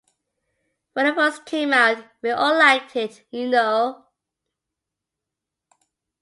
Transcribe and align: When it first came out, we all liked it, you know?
When 0.93 1.05
it 1.05 1.13
first 1.13 1.45
came 1.45 1.73
out, 1.73 2.03
we 2.23 2.31
all 2.31 2.57
liked 2.57 2.95
it, 2.95 3.23
you 3.29 3.47
know? 3.47 4.03